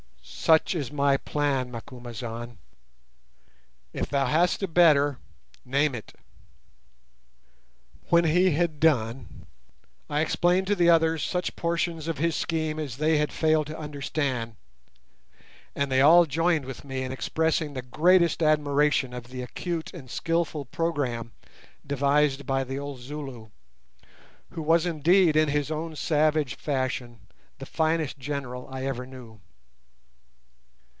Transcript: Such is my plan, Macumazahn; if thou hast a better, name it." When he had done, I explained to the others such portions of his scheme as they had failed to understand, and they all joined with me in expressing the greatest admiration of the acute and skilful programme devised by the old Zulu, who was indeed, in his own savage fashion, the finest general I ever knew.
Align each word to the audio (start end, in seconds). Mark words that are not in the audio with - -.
Such 0.23 0.73
is 0.75 0.91
my 0.91 1.17
plan, 1.17 1.71
Macumazahn; 1.71 2.57
if 3.93 4.09
thou 4.09 4.25
hast 4.25 4.63
a 4.63 4.67
better, 4.67 5.19
name 5.63 5.93
it." 5.93 6.13
When 8.09 8.23
he 8.25 8.51
had 8.51 8.79
done, 8.79 9.45
I 10.09 10.19
explained 10.21 10.65
to 10.67 10.75
the 10.75 10.89
others 10.89 11.23
such 11.23 11.55
portions 11.55 12.07
of 12.07 12.17
his 12.17 12.35
scheme 12.35 12.79
as 12.79 12.97
they 12.97 13.17
had 13.17 13.31
failed 13.31 13.67
to 13.67 13.77
understand, 13.79 14.55
and 15.75 15.91
they 15.91 16.01
all 16.01 16.25
joined 16.25 16.65
with 16.65 16.83
me 16.83 17.03
in 17.03 17.11
expressing 17.11 17.73
the 17.73 17.81
greatest 17.83 18.41
admiration 18.43 19.13
of 19.13 19.25
the 19.25 19.43
acute 19.43 19.93
and 19.93 20.09
skilful 20.09 20.65
programme 20.65 21.31
devised 21.85 22.45
by 22.47 22.63
the 22.63 22.79
old 22.79 22.99
Zulu, 22.99 23.51
who 24.49 24.61
was 24.63 24.85
indeed, 24.85 25.35
in 25.37 25.49
his 25.49 25.69
own 25.71 25.95
savage 25.95 26.55
fashion, 26.55 27.19
the 27.59 27.65
finest 27.65 28.17
general 28.17 28.67
I 28.69 28.85
ever 28.85 29.05
knew. 29.05 29.39